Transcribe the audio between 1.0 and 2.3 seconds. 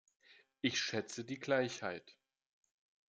die Gleichheit.